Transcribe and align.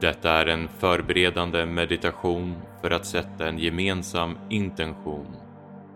Detta 0.00 0.30
är 0.30 0.46
en 0.46 0.68
förberedande 0.68 1.66
meditation 1.66 2.54
för 2.80 2.90
att 2.90 3.06
sätta 3.06 3.48
en 3.48 3.58
gemensam 3.58 4.38
intention 4.50 5.36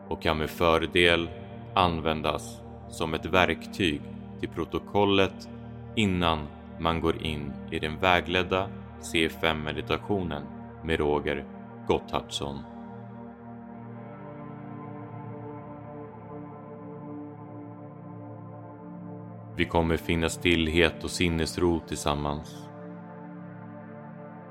och 0.08 0.22
kan 0.22 0.38
med 0.38 0.50
fördel 0.50 1.28
användas 1.74 2.60
som 2.88 3.14
ett 3.14 3.26
verktyg 3.26 4.00
till 4.40 4.48
protokollet 4.48 5.48
innan 5.96 6.46
man 6.78 7.00
går 7.00 7.22
in 7.22 7.52
i 7.70 7.78
den 7.78 8.00
vägledda 8.00 8.68
C5-meditationen 9.00 10.42
med 10.84 10.98
Roger 10.98 11.44
Gotthardsson. 11.86 12.58
Vi 19.56 19.64
kommer 19.64 19.96
finna 19.96 20.28
stillhet 20.28 21.04
och 21.04 21.10
sinnesro 21.10 21.80
tillsammans 21.88 22.69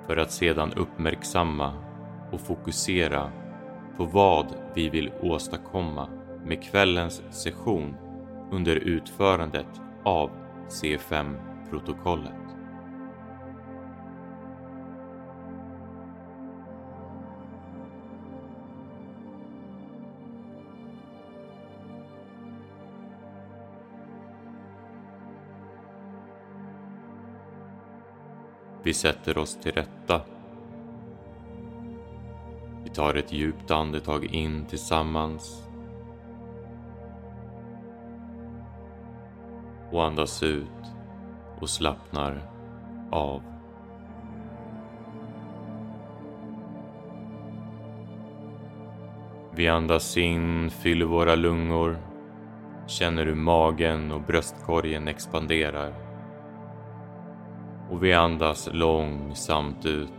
för 0.10 0.18
att 0.18 0.32
sedan 0.32 0.74
uppmärksamma 0.74 1.74
och 2.32 2.42
fokusera 2.42 3.32
på 3.98 4.06
vad 4.06 4.56
vi 4.76 4.90
vill 4.90 5.12
åstadkomma 5.22 6.10
med 6.46 6.64
kvällens 6.64 7.22
session 7.30 7.96
under 8.52 8.76
utförandet 8.76 9.68
av 10.04 10.32
C5-protokollet. 10.70 12.49
Vi 28.84 28.94
sätter 28.94 29.38
oss 29.38 29.58
till 29.62 29.72
rätta. 29.72 30.22
Vi 32.84 32.90
tar 32.90 33.16
ett 33.16 33.32
djupt 33.34 33.72
andetag 33.72 34.26
in 34.26 34.66
tillsammans. 34.66 35.64
Och 39.92 40.06
andas 40.06 40.44
ut 40.44 40.66
och 41.60 41.70
slappnar 41.70 42.52
av. 43.12 43.42
Vi 49.56 49.68
andas 49.68 50.18
in, 50.18 50.70
fyller 50.70 51.06
våra 51.06 51.36
lungor, 51.36 51.98
känner 52.88 53.26
hur 53.26 53.36
magen 53.36 54.12
och 54.12 54.22
bröstkorgen 54.22 55.08
expanderar 55.08 56.09
och 57.90 58.04
vi 58.04 58.14
andas 58.14 58.70
långsamt 58.72 59.86
ut 59.86 60.10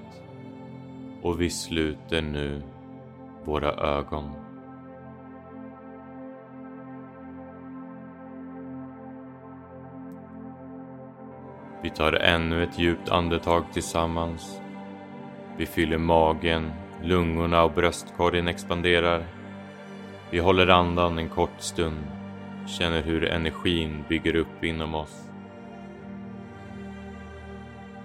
och 1.23 1.41
vi 1.41 1.51
sluter 1.51 2.23
nu 2.23 2.63
våra 3.45 3.73
ögon. 3.73 4.33
Vi 11.83 11.91
tar 11.91 12.13
ännu 12.13 12.63
ett 12.63 12.79
djupt 12.79 13.09
andetag 13.09 13.65
tillsammans. 13.73 14.61
Vi 15.57 15.67
fyller 15.67 15.99
magen, 15.99 16.73
lungorna 17.03 17.65
och 17.65 17.73
bröstkorgen 17.73 18.49
expanderar. 18.49 19.27
Vi 20.31 20.39
håller 20.39 20.69
andan 20.69 21.19
en 21.19 21.29
kort 21.29 21.61
stund, 21.61 22.05
känner 22.67 23.03
hur 23.03 23.25
energin 23.25 24.05
bygger 24.09 24.37
upp 24.37 24.65
inom 24.65 24.95
oss. 24.95 25.30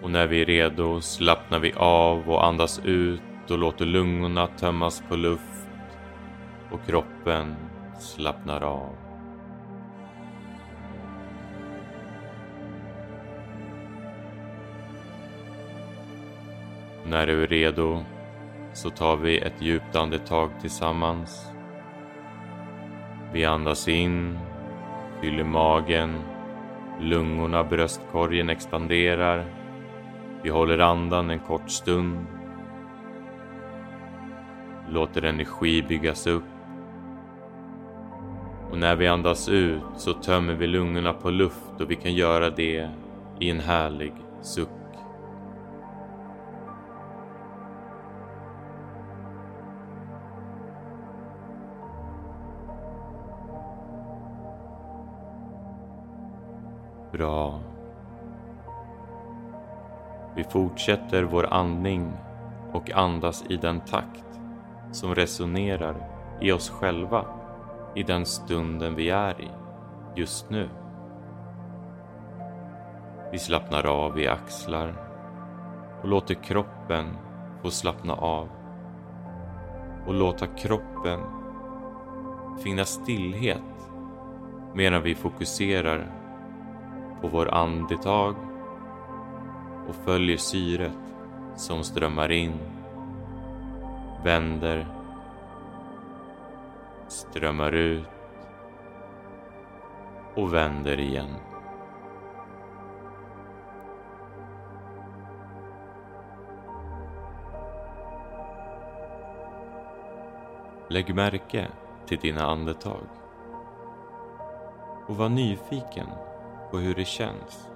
Och 0.05 0.11
när 0.11 0.27
vi 0.27 0.41
är 0.41 0.45
redo 0.45 1.01
slappnar 1.01 1.59
vi 1.59 1.73
av 1.77 2.29
och 2.29 2.45
andas 2.45 2.81
ut 2.83 3.21
och 3.51 3.57
låter 3.57 3.85
lungorna 3.85 4.47
tömmas 4.47 5.03
på 5.09 5.15
luft 5.15 5.67
och 6.71 6.85
kroppen 6.85 7.55
slappnar 7.99 8.61
av. 8.61 8.95
När 17.05 17.27
du 17.27 17.43
är 17.43 17.47
redo 17.47 18.03
så 18.73 18.89
tar 18.89 19.15
vi 19.15 19.37
ett 19.37 19.61
djupt 19.61 19.95
andetag 19.95 20.49
tillsammans. 20.61 21.45
Vi 23.33 23.45
andas 23.45 23.87
in, 23.87 24.39
fyller 25.21 25.43
magen, 25.43 26.19
lungorna, 27.01 27.63
bröstkorgen 27.63 28.49
expanderar 28.49 29.64
vi 30.45 30.51
håller 30.51 30.79
andan 30.79 31.29
en 31.29 31.39
kort 31.39 31.69
stund. 31.69 32.25
Låter 34.89 35.25
energi 35.25 35.81
byggas 35.81 36.27
upp. 36.27 36.43
Och 38.71 38.77
när 38.77 38.95
vi 38.95 39.07
andas 39.07 39.49
ut 39.49 39.81
så 39.97 40.13
tömmer 40.13 40.53
vi 40.53 40.67
lungorna 40.67 41.13
på 41.13 41.29
luft 41.29 41.81
och 41.81 41.91
vi 41.91 41.95
kan 41.95 42.13
göra 42.13 42.49
det 42.49 42.89
i 43.39 43.49
en 43.49 43.59
härlig 43.59 44.13
suck. 44.41 44.69
Bra. 57.11 57.74
Vi 60.35 60.43
fortsätter 60.43 61.23
vår 61.23 61.53
andning 61.53 62.13
och 62.71 62.91
andas 62.91 63.43
i 63.49 63.57
den 63.57 63.79
takt 63.79 64.39
som 64.91 65.15
resonerar 65.15 65.95
i 66.41 66.51
oss 66.51 66.69
själva 66.69 67.25
i 67.95 68.03
den 68.03 68.25
stunden 68.25 68.95
vi 68.95 69.09
är 69.09 69.41
i 69.41 69.49
just 70.15 70.49
nu. 70.49 70.69
Vi 73.31 73.39
slappnar 73.39 73.85
av 73.85 74.19
i 74.19 74.27
axlar 74.27 74.93
och 76.01 76.07
låter 76.07 76.35
kroppen 76.35 77.05
få 77.61 77.71
slappna 77.71 78.13
av 78.13 78.49
och 80.07 80.13
låta 80.13 80.47
kroppen 80.47 81.19
finna 82.63 82.85
stillhet 82.85 83.61
medan 84.73 85.01
vi 85.01 85.15
fokuserar 85.15 86.11
på 87.21 87.27
vår 87.27 87.53
andetag 87.53 88.35
och 89.87 89.95
följer 89.95 90.37
syret 90.37 90.91
som 91.55 91.83
strömmar 91.83 92.31
in, 92.31 92.59
vänder, 94.23 94.87
strömmar 97.07 97.71
ut 97.71 98.07
och 100.35 100.53
vänder 100.53 100.99
igen. 100.99 101.35
Lägg 110.89 111.15
märke 111.15 111.67
till 112.05 112.19
dina 112.19 112.45
andetag 112.45 113.07
och 115.07 115.17
var 115.17 115.29
nyfiken 115.29 116.07
på 116.71 116.77
hur 116.77 116.95
det 116.95 117.05
känns. 117.05 117.74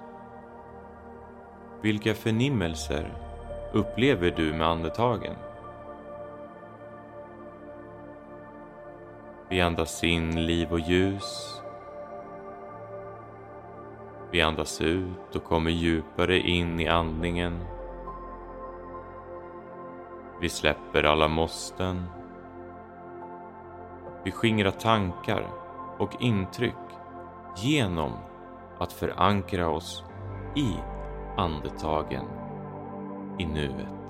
Vilka 1.82 2.14
förnimmelser 2.14 3.12
upplever 3.72 4.30
du 4.30 4.52
med 4.52 4.66
andetagen? 4.66 5.36
Vi 9.48 9.60
andas 9.60 10.04
in 10.04 10.46
liv 10.46 10.72
och 10.72 10.80
ljus. 10.80 11.60
Vi 14.30 14.42
andas 14.42 14.80
ut 14.80 15.36
och 15.36 15.44
kommer 15.44 15.70
djupare 15.70 16.38
in 16.38 16.80
i 16.80 16.88
andningen. 16.88 17.64
Vi 20.40 20.48
släpper 20.48 21.04
alla 21.04 21.28
måsten. 21.28 22.06
Vi 24.24 24.30
skingrar 24.30 24.70
tankar 24.70 25.46
och 25.98 26.22
intryck 26.22 26.74
genom 27.56 28.12
att 28.78 28.92
förankra 28.92 29.68
oss 29.68 30.04
i 30.56 30.74
andetagen 31.36 32.24
i 33.38 33.46
nuet. 33.46 34.00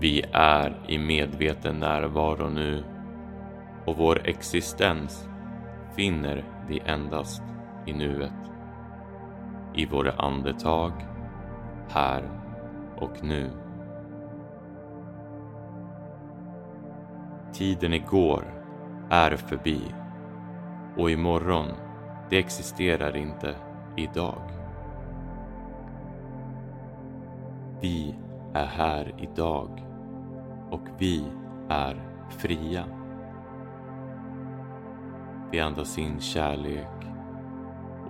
Vi 0.00 0.24
är 0.32 0.80
i 0.88 0.98
medveten 0.98 1.78
närvaro 1.78 2.48
nu 2.48 2.84
och 3.86 3.96
vår 3.96 4.28
existens 4.28 5.28
finner 5.96 6.44
vi 6.68 6.80
endast 6.86 7.42
i 7.86 7.92
nuet. 7.92 8.32
I 9.74 9.86
våra 9.86 10.12
andetag, 10.12 10.92
här 11.88 12.30
och 12.96 13.24
nu. 13.24 13.50
Tiden 17.52 17.94
igår 17.94 18.44
är 19.10 19.36
förbi 19.36 19.94
och 20.96 21.10
imorgon, 21.10 21.66
det 22.30 22.38
existerar 22.38 23.16
inte 23.16 23.54
idag. 23.96 24.50
Vi 27.80 28.14
är 28.54 28.66
här 28.66 29.14
idag 29.18 29.84
och 30.70 30.86
vi 30.98 31.24
är 31.68 32.26
fria. 32.28 32.84
Vi 35.52 35.60
andas 35.60 35.98
in 35.98 36.20
kärlek 36.20 37.06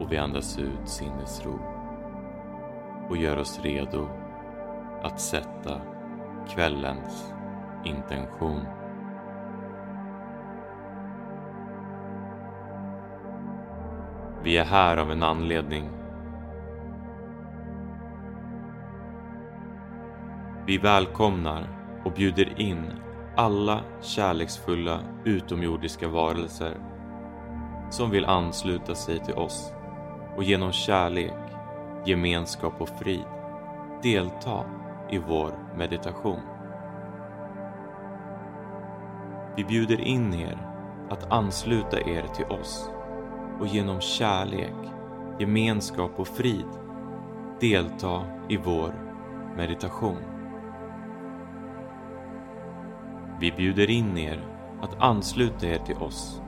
och 0.01 0.13
vi 0.13 0.19
andas 0.19 0.59
ut 0.59 0.89
sinnesro 0.89 1.61
och 3.09 3.17
gör 3.17 3.37
oss 3.37 3.61
redo 3.63 4.09
att 5.03 5.21
sätta 5.21 5.81
kvällens 6.49 7.35
intention. 7.85 8.80
Vi 14.43 14.57
är 14.57 14.65
här 14.65 14.97
av 14.97 15.11
en 15.11 15.23
anledning. 15.23 15.91
Vi 20.67 20.79
välkomnar 20.79 21.69
och 22.05 22.13
bjuder 22.13 22.61
in 22.61 22.93
alla 23.37 23.81
kärleksfulla 24.01 25.01
utomjordiska 25.25 26.09
varelser 26.09 26.77
som 27.91 28.11
vill 28.11 28.25
ansluta 28.25 28.95
sig 28.95 29.19
till 29.19 29.35
oss 29.35 29.73
och 30.37 30.45
genom 30.45 30.73
kärlek, 30.73 31.35
gemenskap 32.05 32.81
och 32.81 32.89
frid 32.89 33.25
delta 34.03 34.65
i 35.11 35.19
vår 35.19 35.53
meditation. 35.77 36.41
Vi 39.57 39.65
bjuder 39.65 40.01
in 40.01 40.35
er 40.35 40.59
att 41.11 41.33
ansluta 41.33 42.01
er 42.01 42.27
till 42.35 42.47
oss 42.47 42.91
och 43.61 43.67
genom 43.67 44.01
kärlek, 44.01 44.75
gemenskap 45.39 46.11
och 46.17 46.29
frid 46.29 46.67
delta 47.61 48.23
i 48.49 48.57
vår 48.57 48.95
meditation. 49.57 50.23
Vi 53.41 53.53
bjuder 53.53 53.91
in 53.91 54.19
er 54.19 54.47
att 54.83 55.01
ansluta 55.01 55.67
er 55.67 55.79
till 55.79 55.97
oss 55.97 56.41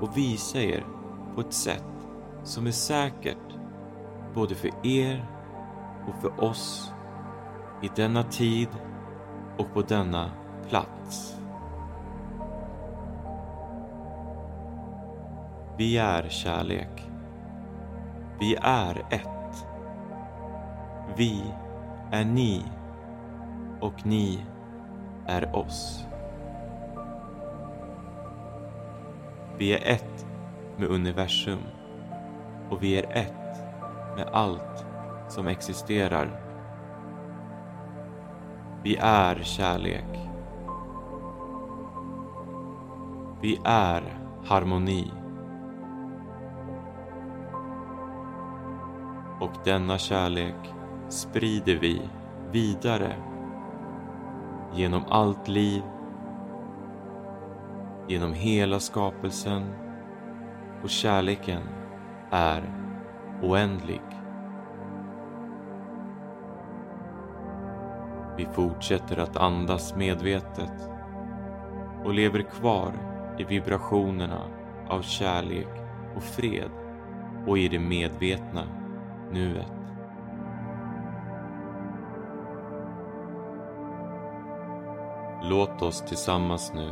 och 0.00 0.16
visa 0.16 0.58
er 0.58 0.86
på 1.34 1.40
ett 1.40 1.52
sätt 1.52 2.08
som 2.42 2.66
är 2.66 2.70
säkert 2.70 3.58
både 4.34 4.54
för 4.54 4.86
er 4.86 5.26
och 6.08 6.22
för 6.22 6.44
oss 6.44 6.92
i 7.82 7.90
denna 7.96 8.22
tid 8.22 8.68
och 9.58 9.74
på 9.74 9.82
denna 9.82 10.30
plats. 10.68 11.36
Vi 15.76 15.98
är 15.98 16.28
kärlek. 16.28 17.10
Vi 18.40 18.56
är 18.62 19.06
ett. 19.10 19.66
Vi 21.16 21.42
är 22.10 22.24
ni 22.24 22.62
och 23.80 24.06
ni 24.06 24.46
är 25.26 25.56
oss. 25.56 26.06
Vi 29.58 29.72
är 29.72 29.92
ett 29.94 30.26
med 30.76 30.88
universum 30.88 31.62
och 32.70 32.82
vi 32.82 32.98
är 32.98 33.16
ett 33.16 33.58
med 34.16 34.28
allt 34.32 34.86
som 35.28 35.46
existerar. 35.46 36.40
Vi 38.82 38.96
är 38.96 39.42
kärlek. 39.42 40.30
Vi 43.40 43.60
är 43.64 44.02
harmoni. 44.44 45.23
Och 49.40 49.50
denna 49.64 49.98
kärlek 49.98 50.74
sprider 51.08 51.76
vi 51.76 52.02
vidare 52.52 53.16
genom 54.74 55.02
allt 55.08 55.48
liv, 55.48 55.82
genom 58.08 58.32
hela 58.32 58.80
skapelsen 58.80 59.62
och 60.82 60.90
kärleken 60.90 61.62
är 62.30 62.74
oändlig. 63.42 64.02
Vi 68.36 68.46
fortsätter 68.46 69.18
att 69.18 69.36
andas 69.36 69.96
medvetet 69.96 70.90
och 72.04 72.14
lever 72.14 72.42
kvar 72.42 72.92
i 73.38 73.44
vibrationerna 73.44 74.40
av 74.88 75.02
kärlek 75.02 75.68
och 76.16 76.22
fred 76.22 76.70
och 77.46 77.58
i 77.58 77.68
det 77.68 77.78
medvetna 77.78 78.83
nuet. 79.32 79.72
Låt 85.42 85.82
oss 85.82 86.02
tillsammans 86.02 86.72
nu 86.74 86.90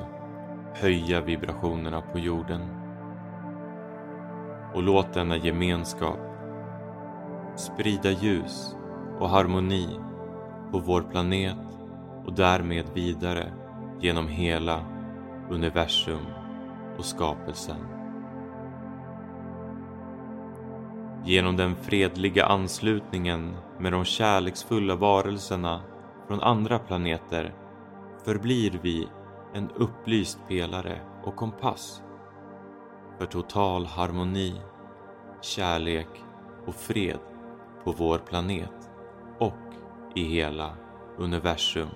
höja 0.74 1.20
vibrationerna 1.20 2.00
på 2.00 2.18
jorden 2.18 2.60
och 4.74 4.82
låt 4.82 5.12
denna 5.12 5.36
gemenskap 5.36 6.18
sprida 7.56 8.10
ljus 8.10 8.76
och 9.18 9.28
harmoni 9.28 9.88
på 10.72 10.78
vår 10.78 11.02
planet 11.02 11.56
och 12.24 12.32
därmed 12.32 12.84
vidare 12.94 13.52
genom 14.00 14.28
hela 14.28 14.80
universum 15.50 16.26
och 16.98 17.04
skapelsen. 17.04 18.01
Genom 21.24 21.56
den 21.56 21.76
fredliga 21.76 22.46
anslutningen 22.46 23.56
med 23.78 23.92
de 23.92 24.04
kärleksfulla 24.04 24.96
varelserna 24.96 25.82
från 26.26 26.40
andra 26.40 26.78
planeter 26.78 27.54
förblir 28.24 28.78
vi 28.82 29.08
en 29.54 29.70
upplyst 29.70 30.38
pelare 30.48 31.00
och 31.24 31.36
kompass 31.36 32.02
för 33.18 33.26
total 33.26 33.86
harmoni, 33.86 34.60
kärlek 35.40 36.08
och 36.66 36.74
fred 36.74 37.18
på 37.84 37.92
vår 37.92 38.18
planet 38.18 38.90
och 39.38 39.74
i 40.14 40.24
hela 40.24 40.76
universum. 41.18 41.88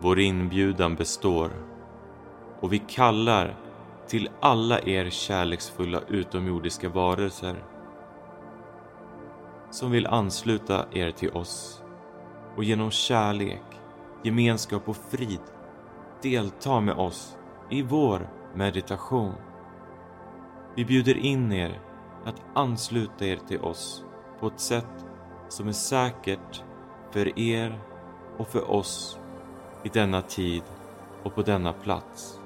Vår 0.00 0.20
inbjudan 0.20 0.94
består 0.94 1.50
och 2.60 2.72
vi 2.72 2.78
kallar 2.78 3.63
till 4.08 4.30
alla 4.40 4.80
er 4.80 5.10
kärleksfulla 5.10 6.00
utomjordiska 6.08 6.88
varelser 6.88 7.64
som 9.70 9.90
vill 9.90 10.06
ansluta 10.06 10.84
er 10.92 11.10
till 11.10 11.30
oss 11.30 11.82
och 12.56 12.64
genom 12.64 12.90
kärlek, 12.90 13.80
gemenskap 14.22 14.88
och 14.88 14.96
frid 14.96 15.40
delta 16.22 16.80
med 16.80 16.94
oss 16.94 17.38
i 17.70 17.82
vår 17.82 18.28
meditation. 18.54 19.34
Vi 20.76 20.84
bjuder 20.84 21.16
in 21.16 21.52
er 21.52 21.80
att 22.24 22.42
ansluta 22.54 23.24
er 23.24 23.36
till 23.36 23.60
oss 23.60 24.04
på 24.40 24.46
ett 24.46 24.60
sätt 24.60 25.06
som 25.48 25.68
är 25.68 25.72
säkert 25.72 26.62
för 27.10 27.38
er 27.38 27.80
och 28.36 28.48
för 28.48 28.70
oss 28.70 29.18
i 29.82 29.88
denna 29.88 30.22
tid 30.22 30.62
och 31.22 31.34
på 31.34 31.42
denna 31.42 31.72
plats. 31.72 32.40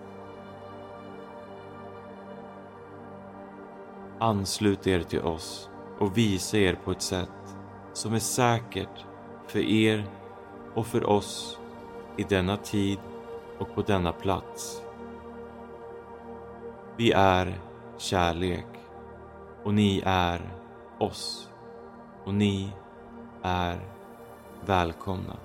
Anslut 4.21 4.87
er 4.87 5.01
till 5.01 5.21
oss 5.21 5.71
och 5.99 6.19
visa 6.19 6.57
er 6.57 6.75
på 6.85 6.91
ett 6.91 7.03
sätt 7.03 7.57
som 7.93 8.15
är 8.15 8.19
säkert 8.19 9.07
för 9.47 9.59
er 9.59 10.05
och 10.75 10.87
för 10.87 11.05
oss 11.05 11.59
i 12.17 12.23
denna 12.23 12.57
tid 12.57 12.99
och 13.59 13.75
på 13.75 13.83
denna 13.83 14.13
plats. 14.13 14.83
Vi 16.97 17.13
är 17.13 17.61
kärlek 17.99 18.67
och 19.65 19.75
ni 19.75 20.03
är 20.05 20.41
oss 20.99 21.49
och 22.25 22.35
ni 22.35 22.73
är 23.43 23.81
välkomna. 24.67 25.37